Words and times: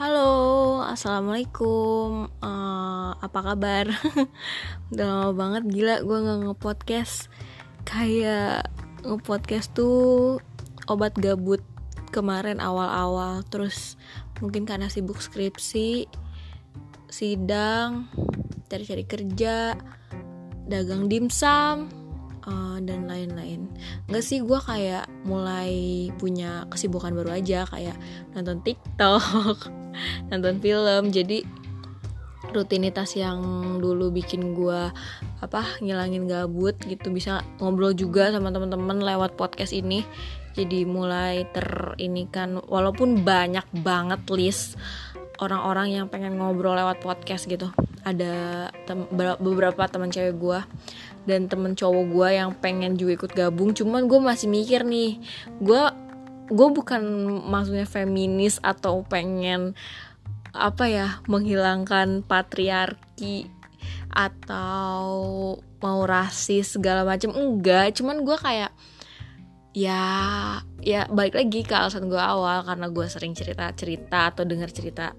Halo, 0.00 0.80
assalamualaikum. 0.80 2.32
Uh, 2.40 3.12
apa 3.20 3.52
kabar? 3.52 3.84
Udah 4.96 5.04
lama 5.04 5.36
banget 5.36 5.68
gila 5.68 6.00
gue 6.00 6.18
nggak 6.24 6.40
ngepodcast. 6.48 7.28
Kayak 7.84 8.72
ngepodcast 9.04 9.76
tuh 9.76 10.40
obat 10.88 11.12
gabut 11.20 11.60
kemarin 12.16 12.64
awal-awal. 12.64 13.44
Terus 13.52 14.00
mungkin 14.40 14.64
karena 14.64 14.88
sibuk 14.88 15.20
skripsi, 15.20 16.08
sidang, 17.12 18.08
cari-cari 18.72 19.04
kerja, 19.04 19.76
dagang 20.64 21.12
dimsum, 21.12 21.92
uh, 22.48 22.80
dan 22.80 23.04
lain-lain 23.04 23.68
nggak 24.08 24.24
sih 24.24 24.40
gue 24.40 24.56
kayak 24.64 25.04
mulai 25.28 26.08
punya 26.16 26.64
kesibukan 26.72 27.12
baru 27.12 27.36
aja 27.36 27.68
kayak 27.68 27.96
nonton 28.32 28.64
TikTok 28.64 29.68
nonton 30.28 30.58
film. 30.58 31.12
Jadi 31.12 31.60
rutinitas 32.50 33.14
yang 33.14 33.38
dulu 33.78 34.10
bikin 34.10 34.58
gue 34.58 34.90
apa 35.40 35.62
ngilangin 35.78 36.26
gabut 36.26 36.74
gitu 36.82 37.14
bisa 37.14 37.46
ngobrol 37.62 37.94
juga 37.94 38.34
sama 38.34 38.50
teman-teman 38.50 38.98
lewat 39.00 39.38
podcast 39.38 39.70
ini. 39.70 40.02
Jadi 40.58 40.82
mulai 40.82 41.46
ter 41.54 41.94
ini 42.02 42.26
kan 42.26 42.58
walaupun 42.58 43.22
banyak 43.22 43.64
banget 43.86 44.20
list 44.34 44.74
orang-orang 45.40 45.96
yang 45.96 46.06
pengen 46.10 46.36
ngobrol 46.36 46.76
lewat 46.76 47.00
podcast 47.00 47.46
gitu. 47.46 47.70
Ada 48.02 48.68
tem 48.88 49.06
beberapa 49.40 49.86
teman 49.86 50.10
cewek 50.10 50.36
gue 50.36 50.60
dan 51.28 51.46
temen 51.46 51.76
cowok 51.76 52.04
gue 52.10 52.28
yang 52.34 52.50
pengen 52.58 52.98
juga 52.98 53.24
ikut 53.24 53.32
gabung. 53.32 53.72
Cuman 53.72 54.10
gue 54.10 54.20
masih 54.20 54.50
mikir 54.50 54.82
nih 54.82 55.22
gue 55.62 55.82
gue 56.50 56.68
bukan 56.74 57.02
maksudnya 57.46 57.86
feminis 57.86 58.58
atau 58.60 59.06
pengen 59.06 59.78
apa 60.50 60.84
ya 60.90 61.08
menghilangkan 61.30 62.26
patriarki 62.26 63.46
atau 64.10 65.06
mau 65.78 66.00
rasis 66.02 66.74
segala 66.74 67.06
macam 67.06 67.30
enggak 67.30 67.94
cuman 68.02 68.26
gue 68.26 68.34
kayak 68.34 68.74
ya 69.70 70.02
ya 70.82 71.06
balik 71.06 71.38
lagi 71.38 71.62
ke 71.62 71.70
alasan 71.70 72.10
gue 72.10 72.18
awal 72.18 72.66
karena 72.66 72.90
gue 72.90 73.06
sering 73.06 73.38
cerita 73.38 73.70
cerita 73.78 74.34
atau 74.34 74.42
dengar 74.42 74.74
cerita 74.74 75.14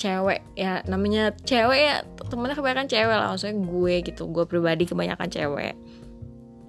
cewek. 0.00 0.40
Ya 0.56 0.80
namanya 0.88 1.36
cewek 1.44 1.76
ya 1.76 1.96
temennya 2.32 2.56
kebanyakan 2.56 2.88
cewek 2.88 3.16
lah 3.20 3.28
maksudnya 3.28 3.60
gue 3.60 3.94
gitu. 4.08 4.22
Gue 4.32 4.48
pribadi 4.48 4.88
kebanyakan 4.88 5.28
cewek 5.28 5.76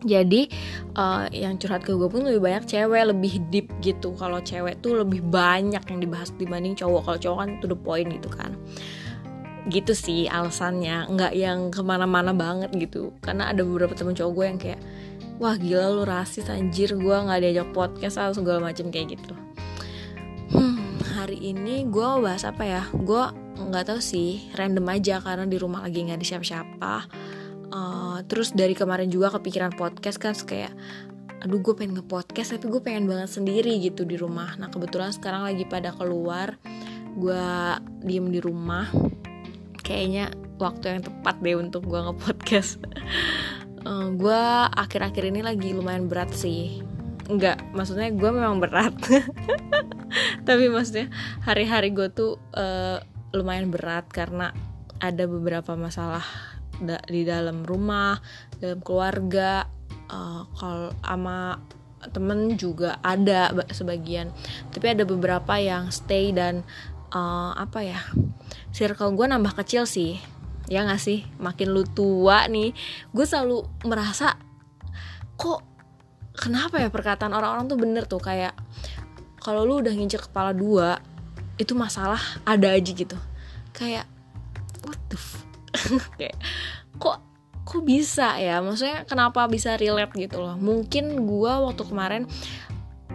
jadi 0.01 0.49
uh, 0.97 1.29
yang 1.29 1.61
curhat 1.61 1.85
ke 1.85 1.93
gue 1.93 2.09
pun 2.09 2.25
lebih 2.25 2.41
banyak 2.41 2.65
cewek 2.65 3.13
lebih 3.13 3.33
deep 3.53 3.67
gitu. 3.85 4.17
Kalau 4.17 4.41
cewek 4.41 4.81
tuh 4.81 5.05
lebih 5.05 5.21
banyak 5.21 5.81
yang 5.81 5.99
dibahas 6.01 6.33
dibanding 6.41 6.73
cowok. 6.73 7.05
Kalau 7.05 7.19
cowok 7.21 7.37
kan 7.37 7.49
to 7.61 7.65
the 7.69 7.77
point 7.77 8.09
gitu 8.09 8.29
kan. 8.33 8.57
Gitu 9.69 9.93
sih 9.93 10.25
alasannya. 10.25 11.05
Nggak 11.13 11.33
yang 11.37 11.69
ke 11.69 11.85
mana-mana 11.85 12.33
banget 12.33 12.73
gitu. 12.73 13.13
Karena 13.21 13.53
ada 13.53 13.61
beberapa 13.61 13.93
temen 13.93 14.17
cowok 14.17 14.31
gue 14.33 14.45
yang 14.45 14.59
kayak 14.59 14.81
wah 15.37 15.53
gila 15.53 15.85
lu 15.93 16.03
rasis 16.09 16.49
anjir. 16.49 16.97
Gue 16.97 17.13
nggak 17.13 17.39
diajak 17.45 17.69
podcast 17.69 18.17
atau 18.17 18.41
segala 18.41 18.73
macem 18.73 18.89
kayak 18.89 19.21
gitu. 19.21 19.37
Hari 21.21 21.37
ini 21.53 21.85
gue 21.85 22.07
bahas 22.25 22.41
apa 22.41 22.65
ya? 22.65 22.83
Gue 22.89 23.21
nggak 23.61 23.93
tahu 23.93 24.01
sih. 24.01 24.49
Random 24.57 24.89
aja 24.89 25.21
karena 25.21 25.45
di 25.45 25.61
rumah 25.61 25.85
lagi 25.85 26.09
nggak 26.09 26.17
ada 26.17 26.25
siapa-siapa 26.25 26.93
uh, 27.71 28.19
terus 28.27 28.53
dari 28.53 28.75
kemarin 28.77 29.09
juga 29.09 29.33
kepikiran 29.33 29.73
podcast 29.75 30.19
kan 30.21 30.35
kayak 30.35 30.71
aduh 31.41 31.57
gue 31.57 31.73
pengen 31.73 31.97
nge-podcast 31.97 32.53
tapi 32.53 32.69
gue 32.69 32.81
pengen 32.85 33.09
banget 33.09 33.33
sendiri 33.33 33.81
gitu 33.81 34.05
di 34.05 34.13
rumah. 34.13 34.53
Nah 34.61 34.69
kebetulan 34.69 35.09
sekarang 35.09 35.41
lagi 35.41 35.65
pada 35.65 35.89
keluar 35.89 36.53
gue 37.17 37.47
diem 38.05 38.29
di 38.29 38.37
rumah. 38.37 38.85
Kayaknya 39.81 40.29
waktu 40.61 40.85
yang 40.93 41.01
tepat 41.01 41.41
deh 41.41 41.57
untuk 41.57 41.89
gue 41.89 41.99
nge-podcast. 41.99 42.77
Uh, 43.81 44.13
gue 44.13 44.43
akhir-akhir 44.77 45.33
ini 45.33 45.41
lagi 45.41 45.73
lumayan 45.73 46.05
berat 46.05 46.29
sih. 46.37 46.85
Enggak, 47.25 47.65
maksudnya 47.73 48.13
gue 48.13 48.29
memang 48.29 48.61
berat. 48.61 48.93
Tapi 50.47 50.69
maksudnya 50.69 51.09
hari-hari 51.41 51.89
gue 51.89 52.13
tuh 52.13 52.37
uh, 52.53 53.01
lumayan 53.33 53.73
berat 53.73 54.05
karena 54.13 54.53
ada 55.01 55.25
beberapa 55.25 55.73
masalah 55.73 56.21
da 56.81 56.97
di 57.05 57.21
dalam 57.21 57.61
rumah 57.61 58.17
dalam 58.57 58.81
keluarga 58.81 59.69
uh, 60.09 60.43
kalau 60.57 60.89
ama 61.05 61.61
temen 62.09 62.57
juga 62.57 62.97
ada 63.05 63.53
sebagian. 63.69 64.33
Tapi 64.73 64.97
ada 64.97 65.05
beberapa 65.05 65.61
yang 65.61 65.93
stay 65.93 66.33
dan 66.33 66.65
uh, 67.13 67.53
apa 67.53 67.85
ya 67.85 68.01
circle 68.73 69.13
gue 69.13 69.29
nambah 69.29 69.53
kecil 69.61 69.85
sih. 69.85 70.17
Ya 70.71 70.87
gak 70.87 71.03
sih? 71.03 71.27
Makin 71.37 71.67
lu 71.69 71.85
tua 71.85 72.49
nih 72.49 72.73
gue 73.13 73.25
selalu 73.27 73.61
merasa 73.85 74.39
kok 75.37 75.61
kenapa 76.37 76.81
ya 76.81 76.89
perkataan 76.89 77.35
orang-orang 77.35 77.69
tuh 77.69 77.77
bener 77.77 78.03
tuh? 78.09 78.21
Kayak 78.23 78.57
kalau 79.41 79.65
lu 79.65 79.85
udah 79.85 79.93
ngincer 79.93 80.25
kepala 80.25 80.53
dua 80.57 80.97
itu 81.61 81.77
masalah 81.77 82.21
ada 82.47 82.73
aja 82.73 82.89
gitu. 82.89 83.17
Kayak 83.77 84.09
what 84.81 84.97
the 85.13 85.17
f 85.17 85.45
kayak 86.19 86.35
kok 87.01 87.17
kok 87.65 87.81
bisa 87.81 88.37
ya? 88.37 88.61
Maksudnya 88.61 89.09
kenapa 89.09 89.49
bisa 89.49 89.73
relate 89.81 90.13
gitu 90.13 90.37
loh? 90.37 90.55
Mungkin 90.61 91.25
gua 91.25 91.65
waktu 91.65 91.83
kemarin 91.89 92.23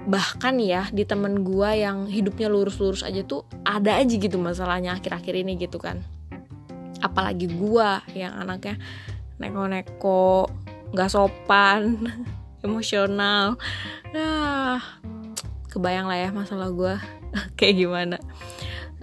bahkan 0.06 0.58
ya 0.58 0.91
di 0.91 1.06
temen 1.06 1.47
gua 1.47 1.74
yang 1.74 2.10
hidupnya 2.10 2.50
lurus-lurus 2.50 3.02
aja 3.06 3.22
tuh 3.26 3.47
ada 3.66 3.98
aja 3.98 4.14
gitu 4.14 4.38
masalahnya 4.38 4.98
akhir-akhir 4.98 5.34
ini 5.38 5.54
gitu 5.54 5.78
kan. 5.78 6.02
Apalagi 6.98 7.47
gua 7.47 8.02
yang 8.10 8.34
anaknya 8.34 8.82
neko-neko 9.38 10.50
nggak 10.91 11.10
sopan 11.10 12.10
emosional. 12.66 13.54
Ah 14.10 14.82
kebayang 15.76 16.08
lah 16.08 16.16
ya 16.16 16.28
masalah 16.32 16.72
gue 16.72 16.94
kayak 17.60 17.84
gimana. 17.84 18.16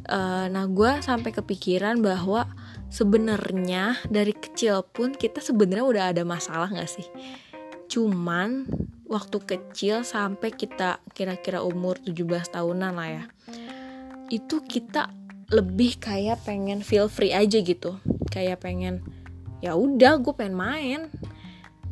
Uh, 0.09 0.49
nah 0.49 0.65
gue 0.65 0.99
sampai 1.05 1.29
kepikiran 1.29 2.01
bahwa 2.01 2.49
sebenarnya 2.93 3.97
dari 4.05 4.37
kecil 4.37 4.85
pun 4.85 5.17
kita 5.17 5.41
sebenarnya 5.41 5.85
udah 5.89 6.03
ada 6.13 6.21
masalah 6.21 6.69
nggak 6.69 6.91
sih? 6.93 7.09
Cuman 7.89 8.69
waktu 9.09 9.37
kecil 9.41 10.05
sampai 10.05 10.53
kita 10.53 11.01
kira-kira 11.17 11.65
umur 11.65 11.97
17 11.97 12.53
tahunan 12.53 12.93
lah 12.93 13.09
ya 13.09 13.25
itu 14.33 14.65
kita 14.65 15.13
lebih 15.53 16.01
kayak 16.01 16.41
pengen 16.41 16.81
feel 16.81 17.05
free 17.05 17.29
aja 17.29 17.61
gitu. 17.61 18.01
Kayak 18.33 18.65
pengen 18.65 19.05
ya 19.61 19.77
udah 19.77 20.17
gue 20.17 20.33
pengen 20.33 20.57
main. 20.57 21.01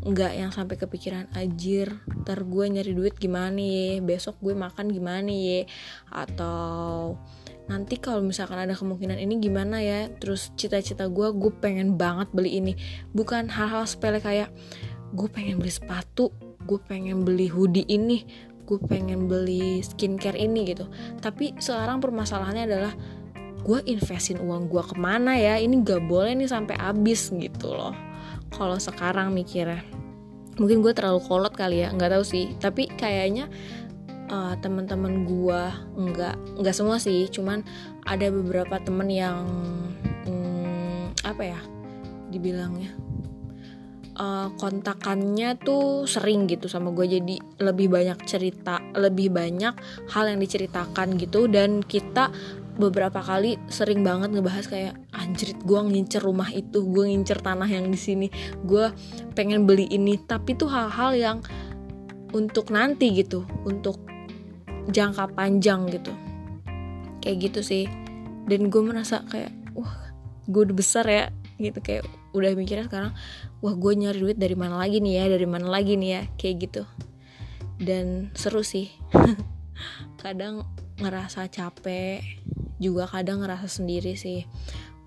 Nggak 0.01 0.33
yang 0.33 0.49
sampai 0.49 0.81
kepikiran 0.81 1.29
ajir 1.37 2.01
ntar 2.25 2.41
gue 2.41 2.65
nyari 2.65 2.97
duit 2.97 3.13
gimana 3.21 3.61
ya 3.61 4.01
besok 4.01 4.41
gue 4.41 4.57
makan 4.57 4.89
gimana 4.89 5.29
ya 5.29 5.69
atau 6.09 7.13
nanti 7.69 7.97
kalau 8.01 8.25
misalkan 8.25 8.57
ada 8.57 8.73
kemungkinan 8.73 9.17
ini 9.19 9.37
gimana 9.37 9.81
ya? 9.81 10.09
Terus 10.17 10.53
cita-cita 10.57 11.09
gue 11.09 11.27
gue 11.33 11.51
pengen 11.61 11.99
banget 11.99 12.29
beli 12.33 12.57
ini. 12.57 12.73
Bukan 13.13 13.49
hal-hal 13.51 13.85
sepele 13.85 14.21
kayak 14.23 14.49
gue 15.11 15.27
pengen 15.27 15.59
beli 15.59 15.71
sepatu 15.73 16.31
gue 16.63 16.79
pengen 16.87 17.25
beli 17.25 17.51
hoodie 17.51 17.83
ini 17.89 18.23
gue 18.69 18.79
pengen 18.87 19.27
beli 19.27 19.83
skincare 19.83 20.39
ini 20.39 20.71
gitu. 20.71 20.87
Tapi 21.19 21.59
sekarang 21.59 21.99
permasalahannya 21.99 22.63
adalah 22.63 22.93
gue 23.61 23.79
investin 23.91 24.39
uang 24.39 24.71
gue 24.71 24.79
ke 24.79 24.95
mana 24.95 25.35
ya? 25.35 25.59
Ini 25.59 25.83
gak 25.83 26.07
boleh 26.07 26.31
nih 26.39 26.47
sampai 26.47 26.79
habis 26.79 27.27
gitu 27.35 27.75
loh. 27.75 27.91
Kalau 28.55 28.79
sekarang 28.79 29.35
mikirnya 29.35 29.83
mungkin 30.59 30.83
gue 30.83 30.93
terlalu 30.93 31.23
kolot 31.25 31.55
kali 31.55 31.83
ya 31.83 31.91
nggak 31.91 32.11
tahu 32.15 32.23
sih. 32.23 32.55
Tapi 32.63 32.87
kayaknya 32.95 33.51
uh, 34.31 34.55
teman-teman 34.57 35.27
gue 35.27 35.61
nggak 35.99 36.35
nggak 36.63 36.75
semua 36.75 36.97
sih 36.97 37.27
cuman 37.27 37.61
ada 38.07 38.31
beberapa 38.31 38.79
temen 38.79 39.11
yang 39.11 39.43
hmm, 40.25 41.13
apa 41.27 41.43
ya 41.43 41.59
dibilangnya 42.31 42.95
uh, 44.15 44.47
kontakannya 44.55 45.59
tuh 45.59 46.07
sering 46.07 46.47
gitu 46.47 46.71
sama 46.71 46.95
gue 46.95 47.19
jadi 47.19 47.35
lebih 47.59 47.91
banyak 47.91 48.23
cerita 48.23 48.79
lebih 48.95 49.29
banyak 49.29 49.75
hal 50.09 50.25
yang 50.25 50.39
diceritakan 50.39 51.19
gitu 51.19 51.51
dan 51.51 51.83
kita 51.83 52.31
beberapa 52.71 53.19
kali 53.19 53.59
sering 53.67 54.01
banget 54.01 54.31
ngebahas 54.31 54.65
kayak 54.71 54.95
anjrit 55.11 55.59
gue 55.59 55.79
ngincer 55.91 56.23
rumah 56.23 56.47
itu 56.49 56.87
gue 56.87 57.03
ngincer 57.11 57.43
tanah 57.43 57.67
yang 57.67 57.91
di 57.91 57.99
sini 57.99 58.27
gue 58.63 58.89
pengen 59.35 59.67
beli 59.67 59.91
ini 59.91 60.15
tapi 60.23 60.55
tuh 60.55 60.71
hal-hal 60.71 61.11
yang 61.13 61.37
untuk 62.31 62.71
nanti 62.71 63.11
gitu 63.11 63.43
untuk 63.67 63.99
jangka 64.89 65.37
panjang 65.37 65.85
gitu. 65.91 66.13
Kayak 67.21 67.37
gitu 67.51 67.59
sih. 67.61 67.85
Dan 68.49 68.73
gue 68.73 68.81
merasa 68.81 69.21
kayak 69.29 69.53
wah 69.77 69.93
gue 70.49 70.61
udah 70.65 70.77
besar 70.77 71.05
ya. 71.05 71.29
Gitu 71.61 71.77
kayak 71.83 72.09
udah 72.31 72.55
mikirnya 72.55 72.87
sekarang 72.87 73.13
wah 73.59 73.75
gue 73.75 73.91
nyari 73.93 74.17
duit 74.17 74.37
dari 74.39 74.57
mana 74.57 74.81
lagi 74.81 74.97
nih 75.03 75.13
ya? 75.21 75.25
Dari 75.29 75.47
mana 75.47 75.67
lagi 75.69 75.93
nih 75.99 76.09
ya? 76.09 76.21
Kayak 76.39 76.55
gitu. 76.65 76.83
Dan 77.77 78.33
seru 78.33 78.65
sih. 78.65 78.89
Kadang 80.21 80.65
ngerasa 81.01 81.49
capek 81.49 82.21
juga 82.81 83.09
kadang 83.09 83.45
ngerasa 83.45 83.69
sendiri 83.69 84.17
sih 84.17 84.45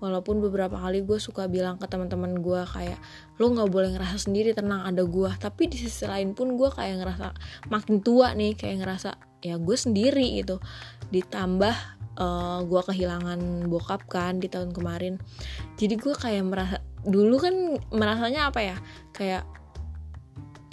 walaupun 0.03 0.43
beberapa 0.43 0.75
kali 0.75 1.01
gue 1.07 1.17
suka 1.17 1.47
bilang 1.47 1.79
ke 1.79 1.87
teman-teman 1.87 2.43
gue 2.43 2.61
kayak 2.67 2.99
lo 3.39 3.51
nggak 3.51 3.69
boleh 3.71 3.89
ngerasa 3.95 4.27
sendiri 4.27 4.51
tenang 4.51 4.83
ada 4.83 5.07
gue 5.07 5.31
tapi 5.39 5.71
di 5.71 5.79
sisi 5.79 6.03
lain 6.03 6.35
pun 6.35 6.59
gue 6.59 6.67
kayak 6.67 6.99
ngerasa 6.99 7.31
makin 7.71 8.03
tua 8.03 8.35
nih 8.35 8.59
kayak 8.59 8.83
ngerasa 8.83 9.15
ya 9.45 9.61
gue 9.61 9.77
sendiri 9.77 10.41
gitu. 10.41 10.57
Ditambah 11.13 11.75
uh, 12.17 12.59
gue 12.65 12.81
kehilangan 12.81 13.69
bokap 13.69 14.09
kan 14.09 14.41
di 14.41 14.49
tahun 14.49 14.73
kemarin. 14.73 15.21
Jadi 15.77 15.95
gue 16.01 16.15
kayak 16.17 16.43
merasa 16.49 16.77
dulu 17.05 17.37
kan 17.37 17.53
merasanya 17.93 18.49
apa 18.49 18.65
ya 18.65 18.77
kayak 19.13 19.45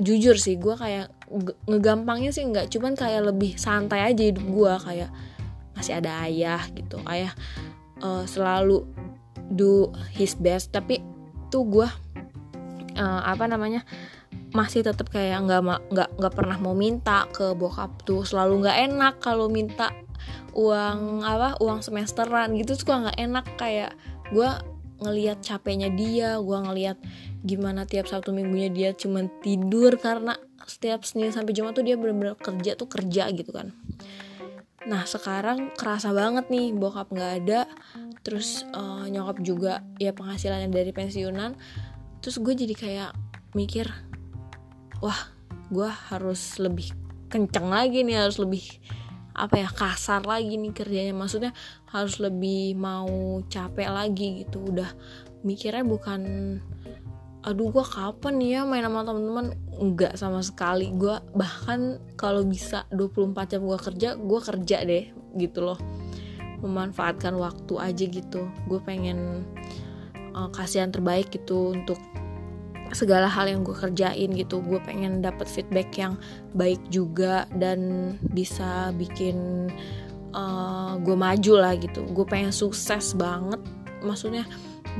jujur 0.00 0.40
sih 0.40 0.56
gue 0.56 0.72
kayak 0.72 1.12
ngegampangnya 1.68 2.32
sih 2.32 2.48
nggak 2.48 2.72
cuman 2.72 2.96
kayak 2.96 3.28
lebih 3.28 3.60
santai 3.60 4.08
aja 4.08 4.24
hidup 4.24 4.44
gue 4.48 4.72
kayak 4.88 5.10
masih 5.76 6.00
ada 6.00 6.24
ayah 6.24 6.64
gitu. 6.72 6.96
Ayah 7.04 7.32
uh, 8.00 8.24
selalu 8.24 8.88
do 9.52 9.92
his 10.16 10.34
best 10.34 10.72
tapi 10.72 11.04
tuh 11.52 11.68
gue 11.68 11.88
uh, 12.96 13.22
apa 13.24 13.44
namanya 13.48 13.84
masih 14.52 14.84
tetap 14.84 15.08
kayak 15.08 15.48
nggak 15.48 15.60
nggak 15.88 16.08
nggak 16.20 16.34
pernah 16.36 16.56
mau 16.60 16.76
minta 16.76 17.24
ke 17.32 17.56
bokap 17.56 18.04
tuh. 18.04 18.24
Selalu 18.24 18.68
nggak 18.68 18.78
enak 18.92 19.14
kalau 19.24 19.48
minta 19.48 19.92
uang 20.52 21.24
apa 21.24 21.56
uang 21.64 21.80
semesteran 21.80 22.52
gitu 22.60 22.76
suka 22.76 23.08
nggak 23.08 23.18
enak. 23.18 23.44
Kayak 23.56 23.96
gue 24.28 24.48
ngelihat 25.02 25.42
capeknya 25.42 25.88
dia 25.90 26.38
gue 26.38 26.58
ngelihat 26.62 27.00
gimana 27.42 27.88
tiap 27.88 28.06
satu 28.06 28.30
minggunya 28.30 28.70
dia 28.70 28.90
cuma 28.94 29.26
tidur 29.42 29.98
karena 29.98 30.38
setiap 30.62 31.02
senin 31.02 31.34
sampai 31.34 31.56
jumat 31.56 31.74
tuh 31.74 31.82
dia 31.82 31.98
bener-bener 31.98 32.38
kerja 32.38 32.78
tuh 32.78 32.86
kerja 32.86 33.32
gitu 33.34 33.50
kan. 33.50 33.74
Nah 34.86 35.02
sekarang 35.08 35.74
kerasa 35.74 36.14
banget 36.14 36.46
nih 36.52 36.76
bokap 36.76 37.10
nggak 37.10 37.32
ada 37.42 37.60
terus 38.22 38.62
uh, 38.70 39.04
nyokap 39.10 39.42
juga 39.42 39.82
ya 39.98 40.14
penghasilannya 40.14 40.70
dari 40.70 40.94
pensiunan. 40.94 41.58
Terus 42.22 42.38
gue 42.38 42.54
jadi 42.54 42.74
kayak 42.74 43.10
mikir 43.58 43.90
wah 45.02 45.18
gue 45.68 45.90
harus 46.10 46.62
lebih 46.62 46.94
kenceng 47.26 47.66
lagi 47.66 48.06
nih 48.06 48.22
harus 48.22 48.38
lebih 48.38 48.62
apa 49.32 49.64
ya 49.64 49.68
kasar 49.68 50.22
lagi 50.22 50.54
nih 50.54 50.70
kerjanya. 50.70 51.14
Maksudnya 51.14 51.50
harus 51.90 52.22
lebih 52.22 52.78
mau 52.78 53.42
capek 53.50 53.90
lagi 53.90 54.46
gitu. 54.46 54.70
Udah 54.70 54.90
mikirnya 55.42 55.82
bukan 55.82 56.22
aduh 57.42 57.74
gue 57.74 57.82
kapan 57.82 58.38
ya 58.38 58.62
main 58.62 58.86
sama 58.86 59.02
teman-teman 59.02 59.46
enggak 59.82 60.14
sama 60.14 60.46
sekali. 60.46 60.94
Gue 60.94 61.18
bahkan 61.34 61.98
kalau 62.14 62.46
bisa 62.46 62.86
24 62.94 63.58
jam 63.58 63.66
gue 63.66 63.78
kerja 63.82 64.08
gue 64.14 64.40
kerja 64.46 64.78
deh 64.86 65.04
gitu 65.34 65.64
loh 65.64 66.01
memanfaatkan 66.62 67.34
waktu 67.36 67.74
aja 67.76 68.04
gitu. 68.06 68.48
Gue 68.70 68.80
pengen 68.80 69.44
uh, 70.32 70.48
kasih 70.54 70.86
yang 70.86 70.92
terbaik 70.94 71.28
gitu 71.34 71.76
untuk 71.76 71.98
segala 72.92 73.26
hal 73.26 73.48
yang 73.48 73.64
gue 73.64 73.74
kerjain 73.74 74.30
gitu. 74.32 74.60
Gue 74.62 74.78
pengen 74.84 75.20
dapat 75.24 75.48
feedback 75.48 75.92
yang 75.96 76.16
baik 76.54 76.80
juga 76.92 77.48
dan 77.56 78.12
bisa 78.32 78.92
bikin 78.96 79.68
uh, 80.36 80.96
gue 81.00 81.16
maju 81.16 81.54
lah 81.58 81.74
gitu. 81.76 82.04
Gue 82.12 82.24
pengen 82.28 82.52
sukses 82.52 83.16
banget. 83.16 83.60
Maksudnya 84.04 84.44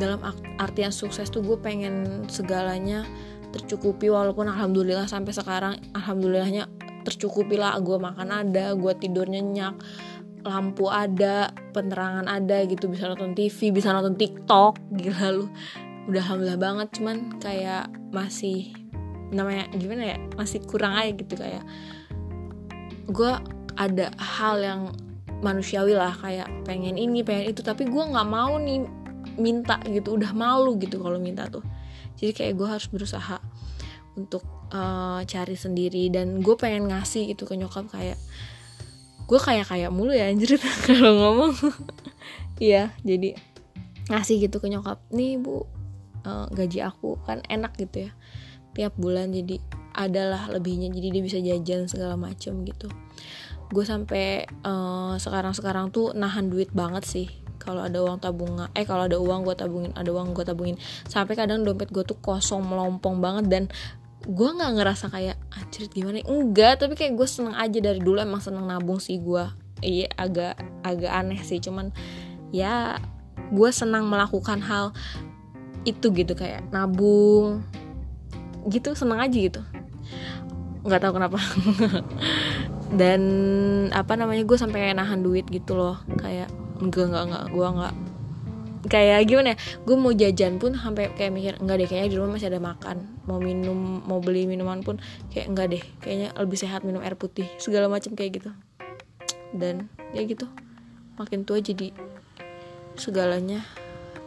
dalam 0.00 0.24
artian 0.56 0.90
sukses 0.90 1.28
tuh 1.28 1.44
gue 1.44 1.60
pengen 1.60 2.24
segalanya 2.32 3.04
tercukupi 3.52 4.08
walaupun 4.08 4.48
alhamdulillah 4.48 5.04
sampai 5.04 5.36
sekarang 5.36 5.76
alhamdulillahnya 5.92 6.66
tercukupi 7.04 7.60
lah. 7.60 7.76
Gue 7.84 8.00
makan 8.00 8.28
ada 8.32 8.72
gue 8.72 8.92
tidur 8.96 9.28
nyenyak 9.28 9.76
lampu 10.42 10.90
ada 10.90 11.54
penerangan 11.74 12.26
ada 12.26 12.66
gitu 12.66 12.90
bisa 12.90 13.06
nonton 13.10 13.34
TV 13.34 13.70
bisa 13.70 13.94
nonton 13.94 14.18
TikTok 14.18 14.78
gila 14.94 15.28
lu. 15.32 15.46
Udah 16.10 16.22
alhamdulillah 16.22 16.60
banget 16.60 16.88
cuman 16.98 17.16
kayak 17.38 17.86
masih 18.10 18.74
namanya 19.32 19.70
gimana 19.72 20.02
ya 20.14 20.18
masih 20.34 20.60
kurang 20.66 20.98
aja 20.98 21.14
gitu 21.14 21.34
kayak. 21.38 21.64
Gue 23.08 23.32
ada 23.78 24.12
hal 24.18 24.56
yang 24.60 24.80
manusiawi 25.42 25.98
lah 25.98 26.14
kayak 26.14 26.46
pengen 26.62 26.94
ini 26.94 27.26
pengen 27.26 27.50
itu 27.50 27.66
tapi 27.66 27.88
gue 27.90 28.02
nggak 28.02 28.28
mau 28.28 28.54
nih 28.62 28.86
minta 29.38 29.80
gitu 29.88 30.14
udah 30.14 30.30
malu 30.34 30.76
gitu 30.78 31.00
kalau 31.00 31.18
minta 31.18 31.46
tuh. 31.48 31.64
Jadi 32.18 32.30
kayak 32.34 32.54
gue 32.58 32.68
harus 32.68 32.86
berusaha 32.90 33.38
untuk 34.14 34.44
uh, 34.74 35.24
cari 35.24 35.56
sendiri 35.56 36.12
dan 36.12 36.44
gue 36.44 36.54
pengen 36.58 36.92
ngasih 36.92 37.32
gitu 37.32 37.48
ke 37.48 37.56
nyokap 37.56 37.88
kayak 37.88 38.20
gue 39.26 39.40
kayak 39.40 39.66
kayak 39.70 39.90
mulu 39.94 40.12
ya 40.12 40.28
anjir 40.28 40.58
kalau 40.86 41.12
ngomong. 41.16 41.52
Iya 42.62 42.94
jadi 43.02 43.34
ngasih 44.10 44.46
gitu 44.46 44.58
ke 44.58 44.66
nyokap 44.70 44.98
nih 45.14 45.38
bu 45.38 45.66
uh, 46.26 46.46
gaji 46.50 46.82
aku 46.82 47.18
kan 47.26 47.42
enak 47.46 47.74
gitu 47.78 48.08
ya. 48.08 48.12
Tiap 48.72 48.96
bulan 48.96 49.34
jadi 49.34 49.60
adalah 49.92 50.48
lebihnya 50.48 50.88
jadi 50.88 51.08
dia 51.12 51.22
bisa 51.22 51.38
jajan 51.40 51.88
segala 51.88 52.16
macem 52.16 52.64
gitu. 52.64 52.88
Gue 53.72 53.84
sampai 53.84 54.44
uh, 54.64 55.16
sekarang 55.16 55.56
sekarang 55.56 55.86
tuh 55.92 56.12
nahan 56.16 56.48
duit 56.48 56.72
banget 56.72 57.04
sih. 57.04 57.28
Kalau 57.62 57.86
ada 57.86 58.02
uang 58.02 58.18
tabungan 58.18 58.66
eh 58.74 58.82
kalau 58.82 59.06
ada 59.06 59.22
uang 59.22 59.46
gue 59.46 59.54
tabungin 59.54 59.92
ada 59.94 60.10
uang 60.10 60.34
gue 60.34 60.44
tabungin. 60.44 60.76
Sampai 61.06 61.38
kadang 61.38 61.62
dompet 61.62 61.94
gue 61.94 62.02
tuh 62.02 62.18
kosong 62.18 62.64
melompong 62.64 63.22
banget 63.22 63.44
dan 63.48 63.64
gue 64.22 64.48
nggak 64.54 64.72
ngerasa 64.78 65.10
kayak 65.10 65.36
anjir 65.50 65.90
gimana 65.90 66.22
enggak 66.22 66.78
tapi 66.78 66.94
kayak 66.94 67.18
gue 67.18 67.28
seneng 67.28 67.58
aja 67.58 67.78
dari 67.82 67.98
dulu 67.98 68.22
emang 68.22 68.42
seneng 68.42 68.66
nabung 68.66 69.02
sih 69.02 69.18
gue 69.18 69.44
iya 69.82 70.06
agak 70.14 70.58
agak 70.86 71.10
aneh 71.10 71.42
sih 71.42 71.58
cuman 71.58 71.90
ya 72.54 73.02
gue 73.50 73.70
senang 73.74 74.06
melakukan 74.06 74.62
hal 74.62 74.94
itu 75.82 76.14
gitu 76.14 76.38
kayak 76.38 76.62
nabung 76.70 77.66
gitu 78.70 78.94
seneng 78.94 79.18
aja 79.18 79.34
gitu. 79.34 79.60
Nggak 80.86 81.00
tahu 81.02 81.12
kenapa. 81.18 81.38
Dan 83.00 83.22
apa 83.90 84.12
namanya 84.14 84.44
gue 84.44 84.58
sampai 84.58 84.92
nahan 84.92 85.24
duit 85.24 85.48
gitu 85.48 85.74
loh 85.74 85.98
kayak 86.20 86.52
enggak 86.78 87.08
enggak 87.08 87.24
enggak 87.30 87.44
gue 87.48 87.66
enggak 87.66 87.94
kayak 88.90 89.30
gimana 89.30 89.54
ya 89.54 89.56
gue 89.86 89.96
mau 89.96 90.10
jajan 90.10 90.58
pun 90.58 90.74
sampai 90.74 91.14
kayak 91.14 91.30
mikir 91.30 91.54
enggak 91.62 91.76
deh 91.78 91.88
kayaknya 91.88 92.08
di 92.10 92.16
rumah 92.18 92.34
masih 92.34 92.50
ada 92.50 92.58
makan 92.58 92.96
mau 93.30 93.38
minum 93.38 94.02
mau 94.02 94.18
beli 94.18 94.50
minuman 94.50 94.82
pun 94.82 94.98
kayak 95.30 95.46
enggak 95.54 95.66
deh 95.70 95.82
kayaknya 96.02 96.28
lebih 96.34 96.58
sehat 96.58 96.82
minum 96.82 96.98
air 96.98 97.14
putih 97.14 97.46
segala 97.62 97.86
macam 97.86 98.18
kayak 98.18 98.42
gitu. 98.42 98.50
Dan 99.54 99.86
ya 100.16 100.24
gitu 100.26 100.48
makin 101.20 101.46
tua 101.46 101.62
jadi 101.62 101.94
segalanya 102.98 103.62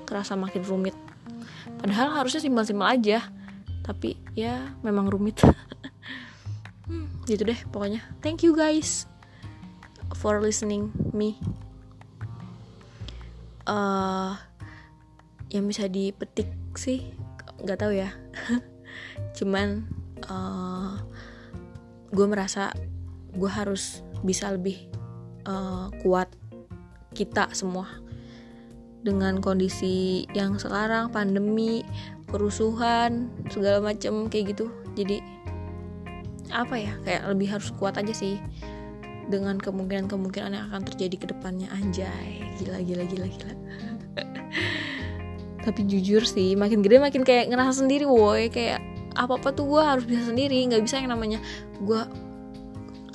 kerasa 0.08 0.40
makin 0.40 0.64
rumit. 0.64 0.96
Padahal 1.82 2.16
harusnya 2.16 2.40
simpel-simpel 2.40 2.88
aja 2.88 3.28
tapi 3.84 4.16
ya 4.38 4.72
memang 4.84 5.12
rumit. 5.12 5.40
Hmm, 6.86 7.10
gitu 7.26 7.50
deh 7.50 7.58
pokoknya. 7.74 8.06
Thank 8.22 8.46
you 8.46 8.54
guys 8.54 9.10
for 10.14 10.38
listening 10.38 10.94
me 11.18 11.42
uh, 13.70 14.34
yang 15.54 15.66
bisa 15.70 15.86
dipetik 15.86 16.50
sih 16.78 17.14
nggak 17.62 17.80
tahu 17.80 17.94
ya. 17.98 18.10
Cuman 19.38 19.86
uh, 20.30 21.02
gue 22.10 22.26
merasa 22.28 22.72
gue 23.36 23.52
harus 23.52 24.02
bisa 24.24 24.50
lebih 24.54 24.90
uh, 25.46 25.92
kuat 26.02 26.32
kita 27.14 27.52
semua. 27.54 27.88
Dengan 29.06 29.38
kondisi 29.38 30.26
yang 30.34 30.58
sekarang 30.58 31.14
pandemi 31.14 31.86
kerusuhan 32.26 33.30
segala 33.54 33.78
macem 33.78 34.26
kayak 34.34 34.58
gitu. 34.58 34.66
Jadi 34.98 35.22
apa 36.50 36.78
ya 36.78 36.94
kayak 37.06 37.28
lebih 37.30 37.54
harus 37.54 37.70
kuat 37.76 37.98
aja 38.00 38.14
sih 38.16 38.40
dengan 39.30 39.58
kemungkinan-kemungkinan 39.58 40.52
yang 40.54 40.66
akan 40.70 40.82
terjadi 40.86 41.16
ke 41.16 41.26
depannya 41.32 41.70
anjay. 41.74 42.42
Gila 42.62 42.82
gila 42.82 43.04
gila 43.10 43.28
gila. 43.30 43.54
Tapi 45.66 45.82
jujur 45.90 46.22
sih 46.26 46.54
makin 46.54 46.86
gede 46.86 47.02
makin 47.02 47.26
kayak 47.26 47.50
ngerasa 47.50 47.86
sendiri 47.86 48.06
woi 48.06 48.54
kayak 48.54 48.82
apa 49.16 49.40
apa 49.40 49.50
tuh 49.56 49.66
gue 49.66 49.82
harus 49.82 50.06
bisa 50.06 50.30
sendiri 50.30 50.60
nggak 50.68 50.84
bisa 50.84 51.00
yang 51.00 51.10
namanya 51.16 51.40
gue 51.80 52.02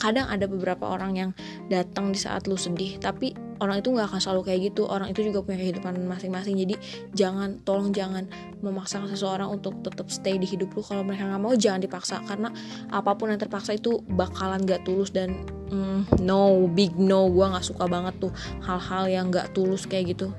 kadang 0.01 0.27
ada 0.33 0.49
beberapa 0.49 0.89
orang 0.89 1.13
yang 1.13 1.31
datang 1.69 2.11
di 2.11 2.19
saat 2.19 2.49
lu 2.49 2.57
sedih 2.57 2.97
tapi 2.97 3.37
orang 3.61 3.85
itu 3.85 3.93
nggak 3.93 4.09
akan 4.09 4.21
selalu 4.21 4.41
kayak 4.49 4.61
gitu. 4.73 4.89
Orang 4.89 5.13
itu 5.13 5.21
juga 5.21 5.45
punya 5.45 5.61
kehidupan 5.61 6.01
masing-masing. 6.09 6.57
Jadi 6.57 6.75
jangan 7.13 7.61
tolong 7.63 7.93
jangan 7.93 8.27
memaksa 8.65 9.05
seseorang 9.05 9.53
untuk 9.53 9.85
tetap 9.85 10.09
stay 10.09 10.41
di 10.41 10.49
hidup 10.49 10.73
lu. 10.73 10.81
Kalau 10.81 11.05
mereka 11.05 11.29
nggak 11.29 11.43
mau 11.45 11.53
jangan 11.53 11.85
dipaksa. 11.85 12.25
Karena 12.25 12.49
apa 12.89 13.13
pun 13.15 13.31
yang 13.31 13.39
terpaksa 13.39 13.77
itu 13.77 14.01
bakalan 14.09 14.65
gak 14.65 14.83
tulus 14.89 15.13
dan 15.13 15.45
mm, 15.69 16.25
no 16.25 16.67
big 16.73 16.97
no. 16.97 17.29
Gue 17.29 17.47
nggak 17.47 17.65
suka 17.65 17.85
banget 17.87 18.17
tuh 18.19 18.33
hal-hal 18.65 19.05
yang 19.07 19.29
nggak 19.29 19.53
tulus 19.53 19.85
kayak 19.85 20.17
gitu. 20.17 20.33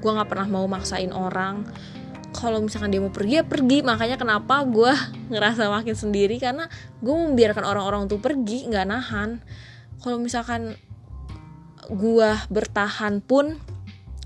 Gue 0.00 0.10
nggak 0.10 0.32
pernah 0.32 0.48
mau 0.48 0.64
maksain 0.64 1.12
orang. 1.12 1.68
Kalau 2.32 2.64
misalkan 2.64 2.88
dia 2.88 3.04
mau 3.04 3.12
pergi 3.12 3.44
ya 3.44 3.44
pergi. 3.44 3.84
Makanya 3.84 4.16
kenapa 4.16 4.64
gue 4.64 4.92
ngerasa 5.32 5.68
makin 5.68 5.92
sendiri? 5.92 6.40
Karena 6.40 6.64
gue 7.04 7.12
membiarkan 7.12 7.68
orang-orang 7.68 8.08
untuk 8.08 8.24
pergi 8.24 8.64
nggak 8.72 8.86
nahan. 8.88 9.44
Kalau 10.00 10.18
misalkan 10.18 10.74
gue 11.92 12.30
bertahan 12.48 13.20
pun 13.20 13.60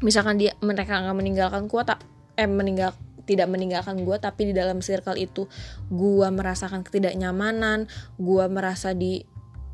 misalkan 0.05 0.39
dia 0.39 0.55
mereka 0.63 1.03
nggak 1.03 1.17
meninggalkan 1.17 1.63
gue 1.67 1.83
tak 1.83 2.01
eh 2.37 2.47
meninggal 2.47 2.95
tidak 3.27 3.51
meninggalkan 3.51 4.07
gue 4.07 4.17
tapi 4.23 4.53
di 4.53 4.55
dalam 4.55 4.79
circle 4.79 5.19
itu 5.19 5.51
gue 5.91 6.29
merasakan 6.31 6.87
ketidaknyamanan 6.87 7.91
gue 8.23 8.45
merasa 8.47 8.95
di 8.95 9.27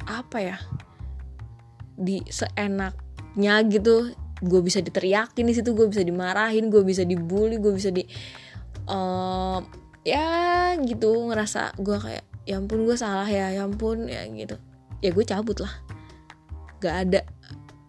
apa 0.08 0.38
ya 0.40 0.56
di 1.94 2.24
seenaknya 2.26 3.62
gitu. 3.68 4.10
Gue 4.42 4.58
bisa 4.58 4.82
diteriakin 4.82 5.46
di 5.46 5.54
situ 5.54 5.70
gue 5.70 5.86
bisa 5.86 6.02
dimarahin 6.02 6.66
gue 6.66 6.82
bisa 6.82 7.06
dibully 7.06 7.62
gue 7.62 7.70
bisa 7.78 7.94
di 7.94 8.02
uh, 8.90 9.62
ya 10.02 10.74
gitu 10.82 11.30
ngerasa 11.30 11.78
gue 11.78 11.94
kayak 11.94 12.24
ya 12.42 12.58
ampun 12.58 12.82
gue 12.82 12.98
salah 12.98 13.28
ya 13.28 13.54
ya 13.54 13.62
ampun 13.62 14.10
ya 14.10 14.26
gitu. 14.34 14.58
Ya 14.98 15.14
gue 15.14 15.24
cabut 15.28 15.62
lah. 15.62 15.70
Gak 16.82 17.06
ada 17.06 17.20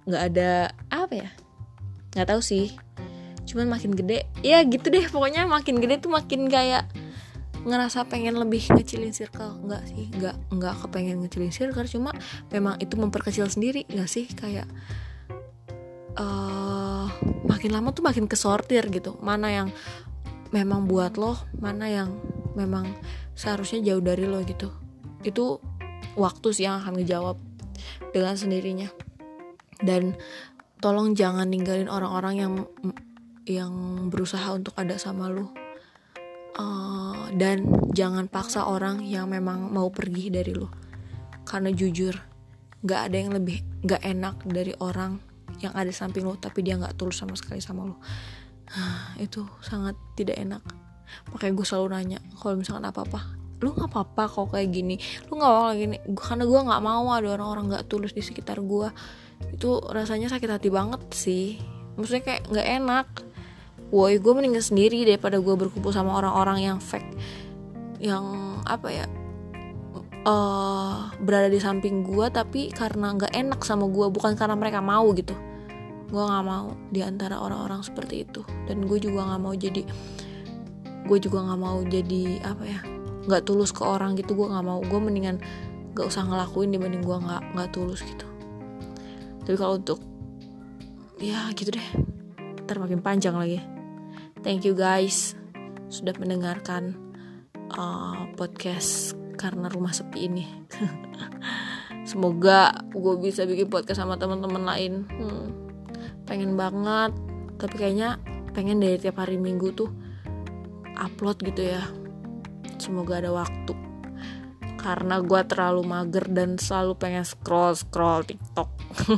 gak 0.07 0.24
ada 0.33 0.72
apa 0.91 1.13
ya? 1.13 1.29
Nggak 2.13 2.27
tahu 2.29 2.41
sih. 2.45 2.77
Cuman 3.43 3.67
makin 3.67 3.91
gede 3.98 4.29
ya 4.45 4.62
gitu 4.63 4.88
deh. 4.93 5.05
Pokoknya 5.10 5.50
makin 5.50 5.81
gede 5.81 6.00
tuh 6.05 6.13
makin 6.13 6.48
kayak 6.48 6.88
ngerasa 7.63 8.05
pengen 8.07 8.38
lebih 8.38 8.63
ngecilin 8.69 9.12
circle. 9.12 9.57
Nggak 9.65 9.83
sih 9.89 10.05
nggak 10.13 10.36
nggak 10.53 10.75
kepengen 10.86 11.25
ngecilin 11.25 11.53
circle. 11.53 11.88
Cuma 11.89 12.12
memang 12.53 12.77
itu 12.79 12.95
memperkecil 12.95 13.50
sendiri 13.50 13.89
nggak 13.89 14.10
sih? 14.10 14.29
Kayak 14.29 14.69
uh, 16.22 17.10
makin 17.50 17.74
lama 17.74 17.91
tuh 17.91 18.05
makin 18.05 18.29
kesortir 18.29 18.88
gitu. 18.93 19.17
Mana 19.19 19.50
yang 19.50 19.67
memang 20.53 20.86
buat 20.86 21.17
lo 21.17 21.33
mana 21.57 21.89
yang 21.89 22.13
memang 22.53 22.86
seharusnya 23.33 23.81
jauh 23.81 24.03
dari 24.05 24.29
lo 24.29 24.45
gitu. 24.45 24.69
Itu 25.25 25.57
waktu 26.13 26.53
sih 26.53 26.69
yang 26.69 26.86
akan 26.86 27.01
ngejawab 27.01 27.41
dengan 28.13 28.38
sendirinya 28.38 28.93
dan 29.83 30.15
tolong 30.79 31.15
jangan 31.15 31.47
ninggalin 31.47 31.87
orang-orang 31.91 32.35
yang 32.39 32.53
yang 33.43 33.73
berusaha 34.07 34.55
untuk 34.55 34.71
ada 34.79 34.95
sama 34.95 35.27
lo 35.27 35.51
uh, 36.59 37.27
dan 37.35 37.67
jangan 37.91 38.31
paksa 38.31 38.67
orang 38.67 39.03
yang 39.03 39.27
memang 39.27 39.71
mau 39.71 39.91
pergi 39.91 40.31
dari 40.31 40.55
lo 40.55 40.71
karena 41.43 41.71
jujur 41.71 42.15
nggak 42.83 43.01
ada 43.11 43.15
yang 43.15 43.31
lebih 43.35 43.63
nggak 43.83 44.01
enak 44.03 44.35
dari 44.47 44.71
orang 44.79 45.19
yang 45.59 45.75
ada 45.75 45.91
samping 45.91 46.23
lo 46.23 46.39
tapi 46.39 46.63
dia 46.63 46.79
nggak 46.79 46.95
tulus 46.95 47.19
sama 47.19 47.35
sekali 47.35 47.59
sama 47.59 47.87
lo 47.87 47.99
itu 49.25 49.45
sangat 49.61 49.95
tidak 50.17 50.39
enak. 50.39 50.63
Makanya 51.31 51.53
gue 51.53 51.67
selalu 51.67 51.87
nanya 51.93 52.19
kalau 52.41 52.57
misalkan 52.57 52.85
apa 52.89 53.05
apa 53.05 53.19
lu 53.63 53.72
nggak 53.72 53.89
apa-apa 53.89 54.24
kok 54.27 54.48
kayak 54.51 54.70
gini. 54.70 55.00
Lu 55.32 55.39
nggak 55.39 55.53
apa 55.55 55.70
gini. 55.79 55.96
Karena 56.20 56.43
gue 56.43 56.60
nggak 56.67 56.82
mau 56.84 57.05
ada 57.15 57.27
orang-orang 57.32 57.65
nggak 57.72 57.86
tulus 57.88 58.12
di 58.12 58.20
sekitar 58.20 58.60
gue 58.60 58.91
itu 59.51 59.79
rasanya 59.91 60.27
sakit 60.27 60.50
hati 60.51 60.70
banget 60.70 61.01
sih. 61.15 61.60
Maksudnya 61.96 62.24
kayak 62.27 62.41
nggak 62.51 62.67
enak. 62.84 63.08
Woi 63.93 64.20
gue 64.20 64.32
mendingan 64.36 64.63
sendiri 64.63 65.08
daripada 65.08 65.39
gue 65.39 65.55
berkumpul 65.55 65.96
sama 65.96 66.20
orang-orang 66.20 66.67
yang 66.67 66.77
fake. 66.84 67.08
Yang 68.03 68.25
apa 68.67 68.89
ya? 68.91 69.08
Uh, 70.24 71.12
berada 71.20 71.51
di 71.51 71.60
samping 71.60 72.08
gue 72.08 72.32
tapi 72.32 72.72
karena 72.72 73.12
nggak 73.12 73.36
enak 73.36 73.60
sama 73.67 73.91
gue 73.91 74.08
bukan 74.08 74.36
karena 74.36 74.60
mereka 74.60 74.84
mau 74.84 75.08
gitu. 75.15 75.36
Gue 76.12 76.24
nggak 76.24 76.46
mau 76.46 76.75
di 76.91 77.00
antara 77.03 77.39
orang-orang 77.39 77.84
seperti 77.84 78.27
itu. 78.27 78.41
Dan 78.67 78.88
gue 78.88 79.00
juga 79.00 79.27
nggak 79.27 79.41
mau 79.41 79.55
jadi 79.55 79.84
gue 81.03 81.17
juga 81.20 81.43
nggak 81.43 81.60
mau 81.60 81.84
jadi 81.84 82.39
apa 82.48 82.63
ya 82.63 82.92
nggak 83.23 83.43
tulus 83.47 83.71
ke 83.71 83.83
orang 83.83 84.19
gitu 84.19 84.35
gue 84.35 84.47
nggak 84.51 84.65
mau 84.65 84.83
gue 84.83 84.99
mendingan 84.99 85.39
nggak 85.93 86.07
usah 86.09 86.25
ngelakuin 86.25 86.73
dibanding 86.73 87.05
gue 87.05 87.17
nggak 87.17 87.43
nggak 87.53 87.69
tulus 87.71 88.01
gitu. 88.01 88.25
Tapi 89.45 89.55
kalau 89.55 89.77
untuk 89.77 90.01
ya 91.21 91.47
gitu 91.53 91.71
deh. 91.71 91.87
Ntar 92.65 92.81
makin 92.81 92.99
panjang 92.99 93.37
lagi. 93.37 93.61
Thank 94.41 94.65
you 94.67 94.73
guys 94.73 95.37
sudah 95.87 96.17
mendengarkan 96.17 96.97
uh, 97.77 98.25
podcast 98.33 99.13
karena 99.37 99.69
rumah 99.69 99.93
sepi 99.93 100.25
ini. 100.25 100.45
Semoga 102.09 102.83
gue 102.91 103.15
bisa 103.21 103.45
bikin 103.45 103.69
podcast 103.69 104.01
sama 104.01 104.17
teman-teman 104.17 104.65
lain. 104.65 105.05
Hmm, 105.07 105.47
pengen 106.25 106.57
banget. 106.57 107.13
Tapi 107.61 107.75
kayaknya 107.77 108.17
pengen 108.51 108.81
dari 108.81 108.97
tiap 108.97 109.21
hari 109.21 109.37
minggu 109.37 109.71
tuh 109.71 109.89
upload 110.97 111.39
gitu 111.41 111.73
ya 111.73 112.02
semoga 112.83 113.23
ada 113.23 113.31
waktu 113.31 113.71
karena 114.83 115.23
gue 115.23 115.41
terlalu 115.47 115.87
mager 115.87 116.27
dan 116.27 116.59
selalu 116.59 116.99
pengen 116.99 117.23
scroll 117.23 117.71
scroll 117.71 118.27
TikTok. 118.27 118.67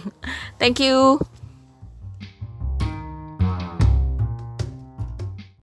Thank 0.61 0.77
you. 0.85 1.17